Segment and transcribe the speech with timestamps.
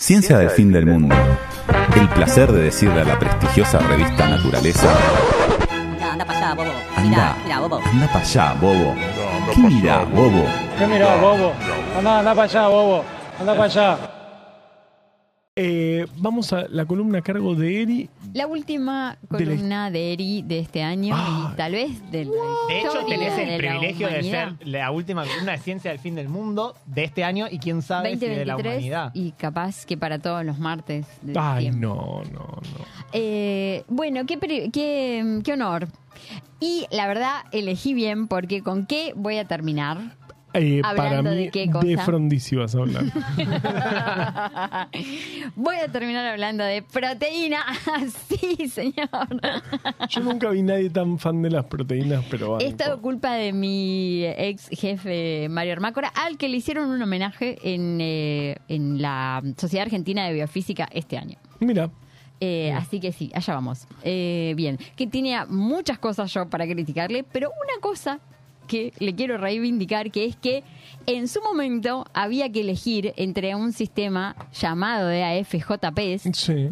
[0.00, 1.14] Ciencia del fin del mundo.
[1.94, 4.88] El placer de decirle a la prestigiosa revista Naturaleza.
[5.70, 6.70] Anda, anda para allá, bobo.
[6.96, 7.80] Anda, Mira, bobo.
[7.84, 8.94] anda para allá, bobo.
[9.54, 10.44] ¿Qué mirá, bobo?
[10.78, 11.52] ¿Qué mirá, bobo?
[11.98, 13.04] Anda, anda para allá, bobo.
[13.40, 13.98] Anda para allá.
[15.56, 18.10] Eh, vamos a la columna a cargo de Eri.
[18.32, 21.50] La última De la- columna de Eri de este año Ah.
[21.52, 22.32] y tal vez de la
[22.68, 26.14] De hecho, tenés el de privilegio de ser la última columna de ciencia del fin
[26.14, 29.10] del mundo de este año y quién sabe si de la 2023 humanidad.
[29.14, 31.06] y capaz que para todos los martes.
[31.22, 32.60] de Ay, no, no, no.
[33.12, 34.38] Eh, bueno, qué,
[34.72, 35.88] qué, qué honor.
[36.60, 40.16] Y la verdad, elegí bien porque con qué voy a terminar.
[40.52, 41.86] Eh, para mí, de qué cosa.
[41.86, 43.04] de Frondizi vas a hablar.
[45.56, 47.64] voy a terminar hablando de proteína.
[48.28, 49.08] sí, señor.
[50.08, 52.64] Yo nunca vi nadie tan fan de las proteínas, pero banco.
[52.64, 57.58] Esto es culpa de mi ex jefe Mario Armácora, al que le hicieron un homenaje
[57.62, 61.38] en, eh, en la Sociedad Argentina de Biofísica este año.
[61.60, 61.90] Mira,
[62.42, 63.86] Eh, así que sí, allá vamos.
[64.02, 68.18] Eh, bien, que tenía muchas cosas yo para criticarle, pero una cosa
[68.70, 70.62] que le quiero reivindicar, que es que
[71.06, 76.70] en su momento había que elegir entre un sistema llamado de AFJPs sí.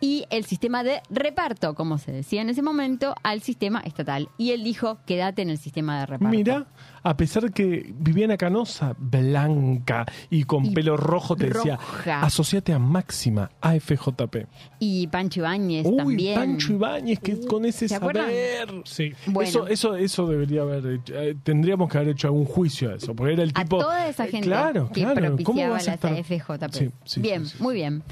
[0.00, 4.28] Y el sistema de reparto, como se decía en ese momento, al sistema estatal.
[4.38, 6.36] Y él dijo, quédate en el sistema de reparto.
[6.36, 6.66] Mira,
[7.02, 11.78] a pesar que Viviana Canosa, blanca y con Y pelo rojo, te decía,
[12.20, 14.46] asociate a Máxima, AFJP.
[14.78, 16.34] Y Pancho Ibáñez Uy, también.
[16.34, 18.26] Pancho Ibáñez, que con ese ¿se acuerdan?
[18.26, 18.82] saber.
[18.84, 19.12] Sí.
[19.26, 19.48] Bueno.
[19.48, 21.14] Eso, eso, eso debería haber hecho.
[21.14, 23.78] eh, tendríamos que haber hecho algún juicio a eso, porque era el a tipo.
[23.78, 25.36] toda esa eh, gente claro, que claro.
[25.42, 26.12] ¿Cómo vas a las estar?
[26.12, 26.72] AFJP.
[26.72, 27.62] Sí, sí, bien, sí, sí.
[27.62, 28.02] muy bien.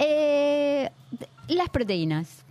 [0.00, 0.90] Eh,
[1.48, 2.44] las proteínas.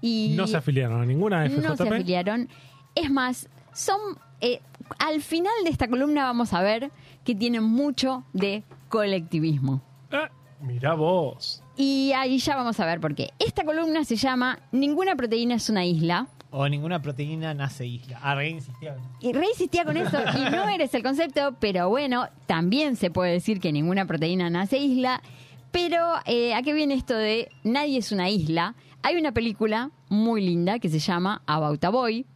[0.00, 1.62] Y No se afiliaron a ninguna FJP.
[1.62, 2.48] no se afiliaron.
[2.94, 3.98] Es más, son.
[4.40, 4.60] eh,
[4.98, 6.90] al final de esta columna vamos a ver
[7.24, 9.82] que tienen mucho de colectivismo.
[10.12, 10.28] Ah,
[10.60, 11.62] mirá vos.
[11.76, 13.30] Y ahí ya vamos a ver por qué.
[13.38, 16.28] Esta columna se llama Ninguna proteína es una isla.
[16.50, 18.20] O ninguna proteína nace isla.
[18.22, 18.96] Ah, re insistía.
[19.20, 23.32] Y re insistía con eso y no eres el concepto, pero bueno, también se puede
[23.32, 25.20] decir que ninguna proteína nace isla.
[25.74, 28.76] Pero, eh, ¿a qué viene esto de nadie es una isla?
[29.02, 32.26] Hay una película muy linda que se llama About a Boy,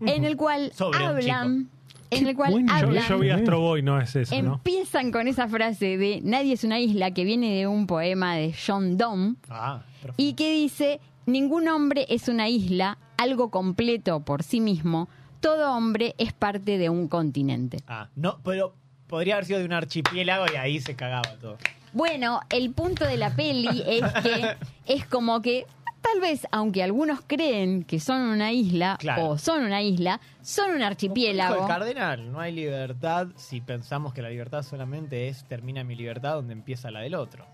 [0.00, 1.70] en el cual Sobre hablan,
[2.10, 2.66] en el cual bueno.
[2.66, 4.54] Yo, hablan, yo vi Astro Boy, no es eso, ¿no?
[4.54, 8.52] empiezan con esa frase de nadie es una isla que viene de un poema de
[8.52, 9.82] John Donne Ah,
[10.16, 16.16] y que dice, ningún hombre es una isla, algo completo por sí mismo, todo hombre
[16.18, 17.78] es parte de un continente.
[17.86, 18.74] Ah, no, pero
[19.06, 21.58] podría haber sido de un archipiélago y ahí se cagaba todo.
[21.96, 25.64] Bueno, el punto de la peli es que es como que
[26.02, 29.30] tal vez, aunque algunos creen que son una isla Claro.
[29.30, 31.62] o son una isla, son un archipiélago.
[31.62, 36.34] el cardenal, no hay libertad si pensamos que la libertad solamente es termina mi libertad
[36.34, 37.46] donde empieza la del otro.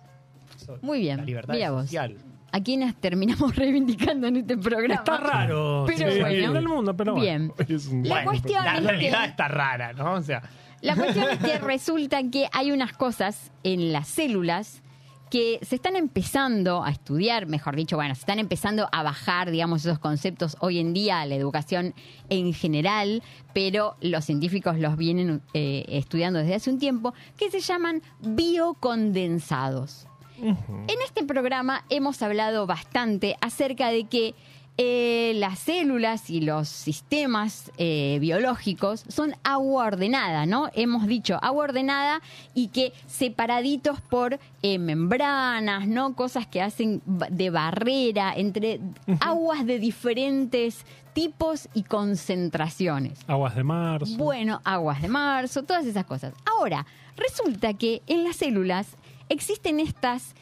[0.57, 1.83] Eso- Muy bien, La libertad mira es vos.
[1.85, 2.17] social.
[2.51, 4.95] ¿A quienes terminamos reivindicando en este programa?
[4.97, 5.85] Está raro.
[5.87, 6.51] Pero sí, bueno.
[6.51, 7.55] en el mundo, pero bueno.
[7.57, 7.69] Bien.
[7.77, 10.15] Es un- La Bueno, cuestión la es realidad que- está rara, ¿no?
[10.15, 10.43] O sea,
[10.83, 14.83] La cuestión es que resulta que hay unas cosas en las células
[15.31, 19.83] que se están empezando a estudiar, mejor dicho, bueno, se están empezando a bajar, digamos,
[19.83, 21.95] esos conceptos hoy en día a la educación
[22.29, 23.23] en general,
[23.55, 30.07] pero los científicos los vienen eh, estudiando desde hace un tiempo, que se llaman biocondensados.
[30.39, 34.35] En este programa hemos hablado bastante acerca de que
[34.79, 40.71] eh, las células y los sistemas eh, biológicos son agua ordenada, ¿no?
[40.73, 42.23] Hemos dicho agua ordenada
[42.55, 46.15] y que separaditos por eh, membranas, ¿no?
[46.15, 48.81] Cosas que hacen de barrera entre
[49.21, 53.19] aguas de diferentes tipos y concentraciones.
[53.27, 54.17] Aguas de marzo.
[54.17, 56.33] Bueno, aguas de marzo, todas esas cosas.
[56.47, 58.97] Ahora, resulta que en las células
[59.29, 60.35] existen estas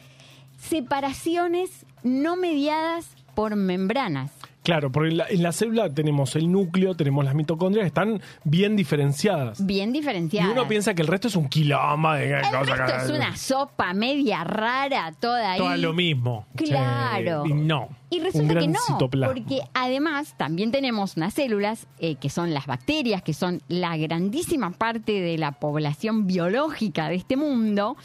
[0.57, 4.31] separaciones no mediadas por membranas.
[4.63, 8.75] Claro, porque en la, en la célula tenemos el núcleo, tenemos las mitocondrias, están bien
[8.75, 9.65] diferenciadas.
[9.65, 10.51] Bien Y diferenciadas.
[10.51, 13.35] uno piensa que el resto es un quilombo de el cosas resto que- es una
[13.35, 15.57] sopa media rara, toda ahí.
[15.57, 16.45] Todo lo mismo.
[16.55, 17.43] Claro.
[17.47, 17.89] Y no.
[18.11, 19.33] Y resulta que no, citoplasma.
[19.33, 24.69] porque además también tenemos unas células eh, que son las bacterias, que son la grandísima
[24.69, 27.97] parte de la población biológica de este mundo,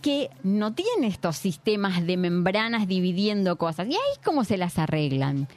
[0.00, 3.88] que no tiene estos sistemas de membranas dividiendo cosas.
[3.88, 5.48] ¿Y ahí cómo se las arreglan?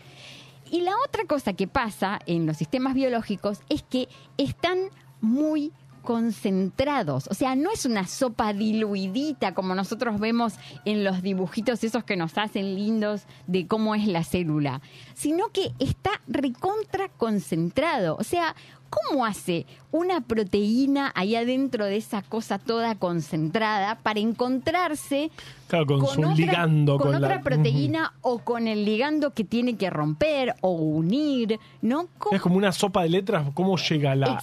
[0.72, 4.08] Y la otra cosa que pasa en los sistemas biológicos es que
[4.38, 4.78] están
[5.20, 5.72] muy
[6.02, 7.28] concentrados.
[7.30, 10.54] O sea, no es una sopa diluidita como nosotros vemos
[10.86, 14.82] en los dibujitos esos que nos hacen lindos de cómo es la célula,
[15.14, 18.16] sino que está recontra concentrado.
[18.20, 18.56] O sea,
[18.90, 25.32] ¿cómo hace una proteína ahí adentro de esa cosa toda concentrada para encontrarse
[25.70, 26.98] Claro, con, su ligando.
[26.98, 31.58] con, Con, otra la- proteína o con el ligando que tiene que romper o unir,
[31.82, 32.08] ¿no?
[32.18, 33.48] ¿Cómo- Es como una sopa de letras.
[33.54, 34.42] ¿Cómo llega la A?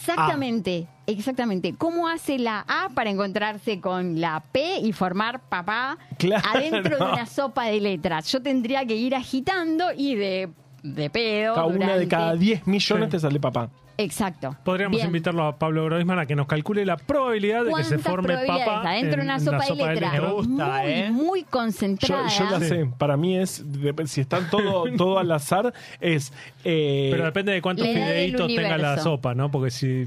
[1.08, 1.74] Exactamente.
[1.76, 6.46] ¿Cómo hace la A para encontrarse con la P y formar papá Claro.
[6.54, 8.30] adentro de una sopa de letras?
[8.30, 10.50] Yo tendría que ir agitando y de,
[10.82, 11.54] de pedo.
[11.54, 13.10] Cada una de cada 10 millones Sí.
[13.12, 13.70] te sale papá.
[14.00, 14.54] Exacto.
[14.64, 15.06] Podríamos Bien.
[15.08, 18.46] invitarlo a Pablo Groisman a que nos calcule la probabilidad de que se ¿Cuántas forme
[18.46, 20.12] papa adentro de una sopa, de letras?
[20.12, 21.10] Me gusta, muy, ¿eh?
[21.10, 22.28] muy concentrada.
[22.28, 22.66] yo la Sí.
[22.68, 22.90] sé.
[22.96, 23.64] Para mí es.
[24.04, 26.32] Si están todo, todo al azar, es.
[26.64, 29.50] eh, Pero depende de cuántos fideitos tenga la sopa, ¿no?
[29.50, 30.06] Porque si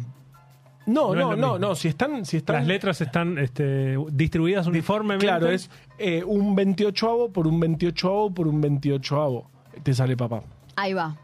[0.86, 1.76] no, no no, no.
[1.76, 2.26] Si están.
[2.26, 5.26] Si están las letras están este, distribuidas uniformemente.
[5.26, 9.44] Claro, es eh, un 28 por un 28 por un 28
[9.84, 10.44] Te sale papá.
[10.76, 11.16] Ahí va.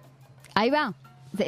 [0.54, 0.94] Ahí va.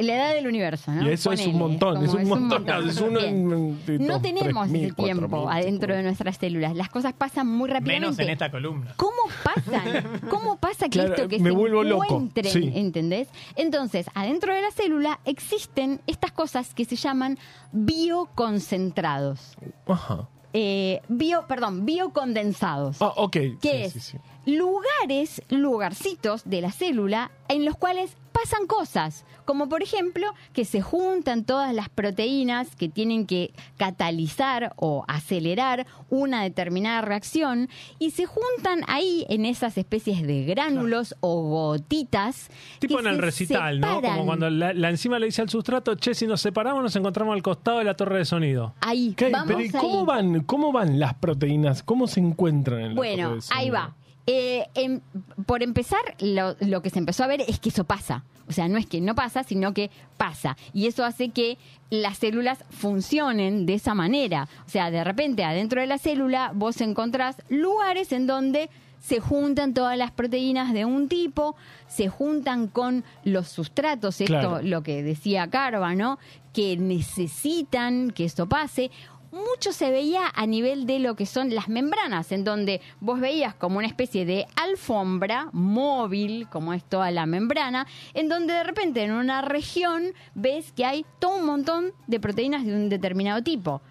[0.00, 1.02] La edad del universo, ¿no?
[1.08, 3.52] Y eso es un montón, es como un montón, es uno Bien.
[3.52, 6.74] en- en- No dos, tenemos ese tiempo adentro de nuestras células.
[6.76, 8.00] Las cosas pasan muy rápidamente.
[8.00, 8.94] Menos en esta columna.
[8.96, 10.20] ¿Cómo pasan?
[10.30, 12.72] ¿Cómo pasa que Claro, esto que me se vuelvo loco, encuentren, sí.
[12.74, 13.28] ¿entendés?
[13.56, 17.38] Entonces, adentro de la célula existen estas cosas que se llaman
[17.72, 19.56] bioconcentrados.
[19.86, 20.28] Ajá.
[20.52, 23.00] Eh, bio, perdón, biocondensados.
[23.00, 23.32] Ah, ok.
[23.32, 23.92] ¿Qué Sí, es?
[23.92, 24.18] sí, sí.
[24.46, 30.80] Lugares, lugarcitos de la célula en los cuales pasan cosas, como por ejemplo que se
[30.80, 38.26] juntan todas las proteínas que tienen que catalizar o acelerar una determinada reacción y se
[38.26, 42.48] juntan ahí en esas especies de gránulos o gotitas.
[42.78, 44.00] Tipo que en el recital, ¿no?
[44.00, 47.34] Como cuando la, la enzima le dice al sustrato, che, si nos separamos nos encontramos
[47.34, 48.74] al costado de la torre de sonido.
[48.80, 49.30] Ahí, ¿Qué?
[49.30, 49.70] vamos Pero ¿y ahí.
[49.70, 51.82] cómo van, cómo van las proteínas?
[51.82, 53.94] ¿Cómo se encuentran en la Bueno, torre de ahí va.
[54.32, 55.00] Eh, em-
[55.44, 58.22] por empezar, lo, lo que se empezó a ver es que eso pasa.
[58.48, 60.56] O sea, no es que no pasa, sino que pasa.
[60.72, 61.58] Y eso hace que
[61.90, 64.48] las células funcionen de esa manera.
[64.66, 69.72] O sea, de repente, adentro de la célula, vos encontrás lugares en donde se juntan
[69.74, 71.56] todas las proteínas de un tipo,
[71.88, 74.62] se juntan con los sustratos, esto Claro.
[74.62, 76.18] lo que decía Carva, ¿no?
[76.52, 78.90] Que necesitan que esto pase.
[79.32, 83.54] Mucho se veía a nivel de lo que son las membranas, en donde vos veías
[83.54, 89.02] como una especie de alfombra móvil, como es toda la membrana, en donde de repente
[89.02, 93.82] en una región ves que hay todo un montón de proteínas de un determinado tipo.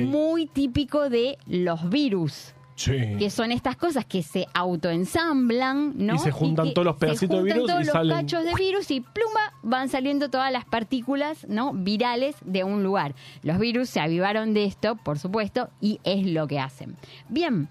[0.00, 3.16] Muy típico de los virus Sí.
[3.18, 6.14] que son estas cosas que se autoensamblan, ¿no?
[6.14, 8.54] Y se juntan todos los se pedacitos de virus todos y los salen- cachos de
[8.54, 11.72] virus y pluma van saliendo todas las partículas, ¿no?
[11.72, 13.14] Virales de un lugar.
[13.42, 16.96] Los virus se avivaron de esto, por supuesto, y es lo que hacen.
[17.28, 17.68] Bien,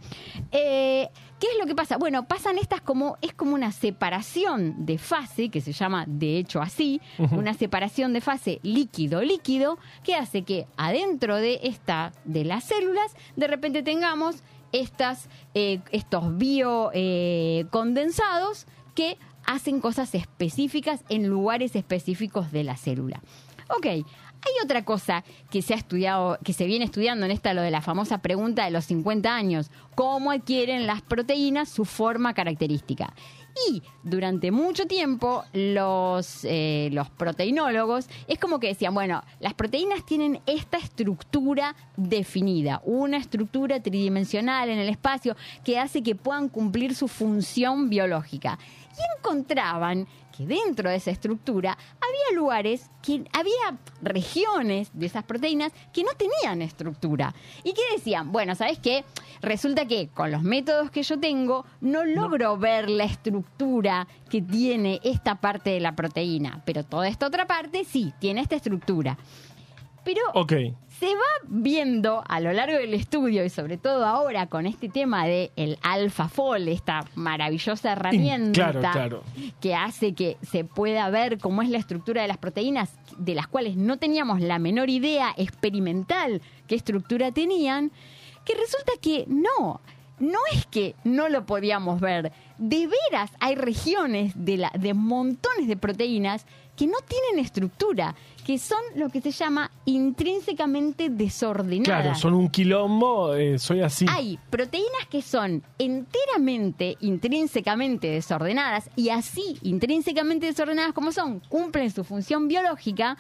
[0.51, 1.09] eh,
[1.39, 1.97] ¿qué es lo que pasa?
[1.97, 6.62] Bueno, pasan estas como es como una separación de fase que se llama, de hecho,
[6.62, 7.01] así,
[7.31, 13.47] una separación de fase líquido-líquido que hace que adentro de esta de las células de
[13.47, 17.65] repente tengamos estas, eh, estos bio eh,
[18.95, 23.21] que hacen cosas específicas en lugares específicos de la célula.
[23.69, 27.62] Ok, hay otra cosa que se ha estudiado, que se viene estudiando en esta, lo
[27.62, 33.13] de la famosa pregunta de los 50 años, cómo adquieren las proteínas su forma característica.
[33.69, 40.06] Y durante mucho tiempo los, eh, los proteinólogos es como que decían, bueno, las proteínas
[40.06, 46.95] tienen esta estructura definida, una estructura tridimensional en el espacio que hace que puedan cumplir
[46.95, 48.57] su función biológica.
[48.92, 55.71] Y encontraban que dentro de esa estructura había lugares, que había regiones de esas proteínas
[55.94, 57.33] que no tenían estructura.
[57.64, 59.04] Y que decían, bueno, ¿sabes qué?
[59.42, 65.00] Resulta que con los métodos que yo tengo no logro ver la estructura que tiene
[65.04, 69.18] esta parte de la proteína, pero toda esta otra parte sí, tiene esta estructura.
[70.04, 70.54] Pero Ok.
[71.00, 75.26] se va viendo a lo largo del estudio y sobre todo ahora con este tema
[75.26, 79.24] de el AlphaFold, esta maravillosa herramienta claro, claro.
[79.60, 83.48] que hace que se pueda ver cómo es la estructura de las proteínas de las
[83.48, 87.92] cuales no teníamos la menor idea experimental qué estructura tenían,
[88.46, 89.81] que resulta que no,
[90.20, 95.68] no es que no lo podíamos ver, de veras hay regiones de, la, de montones
[95.68, 101.86] de proteínas que no tienen estructura, que son lo que se llama intrínsecamente desordenadas.
[102.04, 104.06] Claro, son un quilombo, eh, soy así.
[104.10, 112.04] Hay proteínas que son enteramente, intrínsecamente desordenadas y así, intrínsecamente desordenadas como son, cumplen su
[112.04, 113.18] función biológica.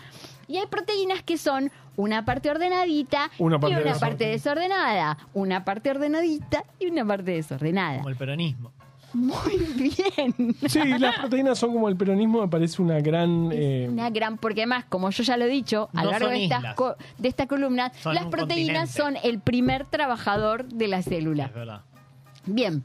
[0.47, 3.99] Y hay proteínas que son una parte ordenadita Una parte y una desordenada.
[3.99, 7.97] parte desordenada, una parte ordenadita y una parte desordenada.
[7.97, 8.71] Como el peronismo.
[9.13, 10.55] Muy bien.
[10.67, 13.49] Sí, las proteínas son como el peronismo, me parece una gran...
[13.51, 16.29] eh, Una gran, porque además, como yo ya lo he dicho, a lo No largo
[16.29, 21.01] de estas, co- de esta columna, Son las proteínas son el primer trabajador de la
[21.01, 21.45] célula.
[21.45, 21.81] Es verdad.
[22.45, 22.83] Bien.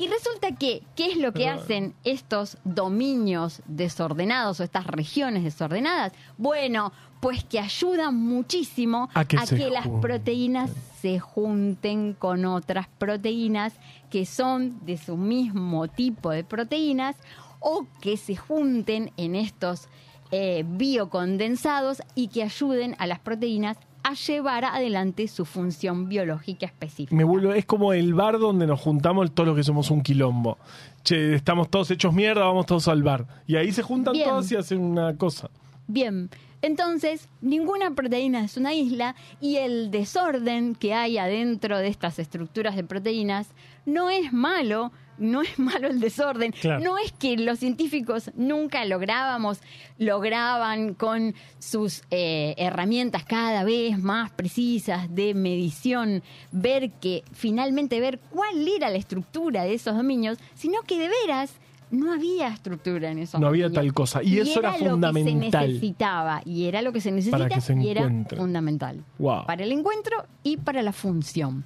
[0.00, 6.14] Y resulta que, ¿qué es lo que hacen estos dominios desordenados o estas regiones desordenadas?
[6.38, 6.90] Bueno,
[7.20, 10.70] pues que ayudan muchísimo A que las proteínas
[11.02, 13.74] se junten con otras proteínas
[14.08, 17.16] que son de su mismo tipo de proteínas
[17.58, 19.88] o que se junten en estos
[20.30, 23.76] eh, biocondensados y que ayuden a las proteínas
[24.10, 27.14] a llevar adelante su función biológica específica.
[27.14, 30.58] Me vuelvo, es como el bar donde nos juntamos todos los que somos un quilombo.
[31.02, 33.26] Che, estamos todos hechos mierda, vamos todos al bar.
[33.46, 34.28] Y ahí se juntan Bien.
[34.28, 35.50] todos y hacen una cosa.
[35.86, 36.30] Bien,
[36.62, 42.76] entonces ninguna proteína es una isla y el desorden que hay adentro de estas estructuras
[42.76, 43.48] de proteínas
[43.86, 46.50] no es malo, no es malo el desorden.
[46.52, 46.82] Claro.
[46.82, 49.60] No es que los científicos nunca lográbamos,
[49.98, 58.18] lograban con sus eh, herramientas cada vez más precisas de medición, ver que finalmente ver
[58.30, 61.52] cuál era la estructura de esos dominios, sino que de veras
[61.90, 64.22] no había estructura en esos No había tal cosa.
[64.22, 65.66] Y eso era lo que se fundamental.
[65.68, 66.40] necesitaba.
[66.44, 68.38] Y era lo que se necesita Para que se y era encuentre.
[68.38, 69.04] fundamental.
[69.18, 69.44] Wow.
[69.46, 71.64] Para el encuentro y para la función.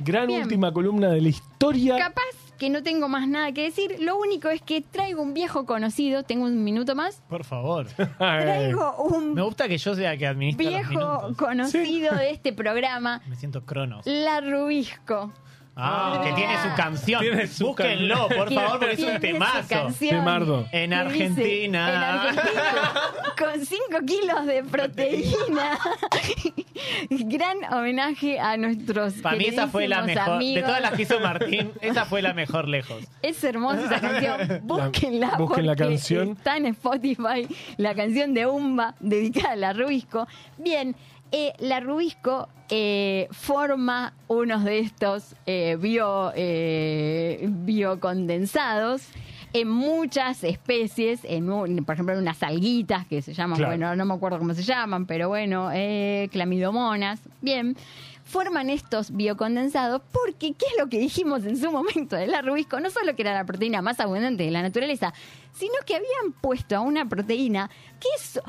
[0.00, 0.42] Gran Bien.
[0.42, 1.96] última columna de la historia.
[1.98, 2.22] Capaz
[2.58, 3.96] que no tengo más nada que decir.
[4.00, 6.22] Lo único es que traigo un viejo conocido.
[6.22, 7.20] Tengo un minuto más.
[7.28, 7.86] Por favor.
[8.18, 11.36] Traigo un Me gusta que yo sea que administra los viejo minutos.
[11.36, 13.20] conocido de este programa.
[13.26, 14.06] Me siento cronos.
[14.06, 15.32] La Rubisco.
[15.76, 17.20] Ah, que tiene su canción.
[17.20, 19.88] Tiene su Búsquenlo, por favor, porque es un temazo.
[19.98, 20.66] Temardo.
[20.70, 21.64] En Argentina.
[21.64, 22.92] en Argentina,
[23.36, 25.78] con 5 kilos de proteína.
[27.10, 30.38] Gran homenaje a nuestros Para mí esa fue la mejor.
[30.38, 33.02] De todas las que hizo Martín, esa fue la mejor lejos.
[33.22, 34.60] Es hermosa esa canción.
[34.62, 35.36] Búsquenla.
[35.38, 36.30] busquen la canción.
[36.30, 37.48] Está en Spotify.
[37.78, 40.28] La canción de Umba dedicada a la Rubisco.
[40.58, 40.94] Bien,
[41.32, 49.02] eh, la Rubisco eh, forma unos de estos eh, bio, eh, biocondensados
[49.52, 53.70] en muchas especies, en un- por ejemplo en unas alguitas que se llaman, Claro.
[53.72, 55.70] bueno, no me acuerdo cómo se llaman, pero bueno,
[56.32, 57.76] clamidomonas, bien,
[58.24, 62.80] forman estos biocondensados porque, ¿qué es lo que dijimos en su momento de la rubisco?
[62.80, 65.12] No solo que era la proteína más abundante de la naturaleza,
[65.52, 68.40] sino que habían puesto a una proteína que es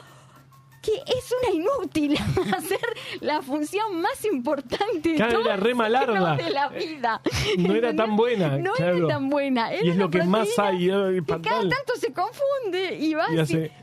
[0.85, 2.17] que es una inútil
[2.55, 2.79] hacer
[3.21, 6.35] la función más importante de Claro, todo era re el malarda.
[6.35, 7.21] ciclo de la vida.
[7.57, 8.97] No era tan buena, No claro.
[8.97, 9.71] era tan buena.
[9.73, 13.25] Era Y es lo que más hay, eh, que cada tanto se confunde y va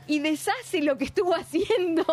[0.07, 2.05] Y deshace lo que estuvo haciendo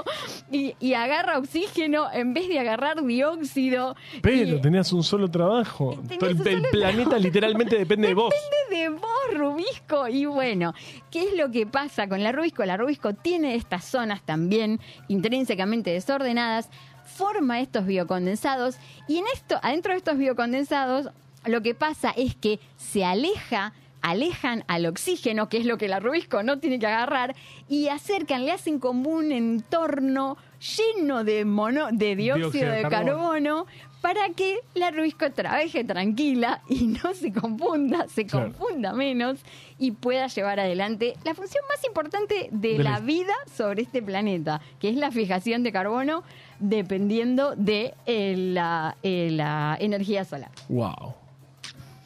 [0.51, 3.97] y, y agarra oxígeno en vez de agarrar dióxido.
[4.23, 5.93] Pero Y- tenías un solo trabajo.
[5.93, 7.19] El, un el solo planeta trabajo.
[7.19, 8.35] literalmente depende de vos.
[8.71, 10.09] de vos, Rubisco.
[10.09, 10.75] Y bueno,
[11.11, 12.65] ¿qué es lo que pasa con la Rubisco?
[12.65, 16.69] La Rubisco tiene estas zonas también intrínsecamente desordenadas,
[17.05, 18.77] forma estos biocondensados
[19.09, 21.11] y en esto, adentro de estos biocondensados,
[21.47, 23.73] lo que pasa es que se aleja
[24.03, 27.35] alejan al oxígeno, que es lo que la Rubisco no tiene que agarrar,
[27.69, 30.37] y acercan, le hacen como un entorno
[30.77, 33.07] lleno de, mono, de dióxido, Dióxido de carbono.
[33.17, 33.67] carbono
[34.03, 38.47] para que la Rubisco trabaje tranquila y no se confunda, se Claro.
[38.47, 39.41] confunda menos
[39.79, 44.89] y pueda llevar adelante la función más importante de, la- vida sobre este planeta, que
[44.89, 46.23] es la fijación de carbono
[46.61, 50.51] dependiendo de eh, la, eh, la energía solar.
[50.71, 51.15] Wow.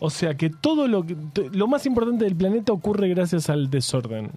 [0.01, 1.17] O sea que todo lo que
[1.53, 4.31] lo más importante del planeta ocurre gracias al desorden.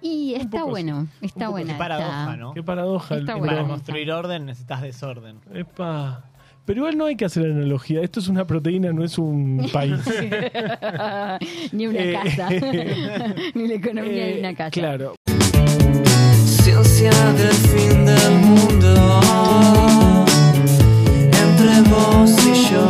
[0.00, 1.72] Y está bueno, está buena.
[1.72, 2.54] qué paradoja, esta- ¿no?
[2.54, 3.14] Qué paradoja.
[3.16, 5.40] el- Está el- Para construir orden necesitas desorden.
[5.52, 6.22] Epa.
[6.64, 8.00] Pero igual no hay que hacer analogía.
[8.02, 9.98] Esto es una proteína, no es un país.
[11.72, 12.48] Ni una Eh, casa,
[13.54, 14.70] ni la economía de Eh, una casa.
[14.70, 15.14] Claro.
[16.44, 18.94] Ciencia del fin del mundo
[21.32, 22.88] entre vos y yo.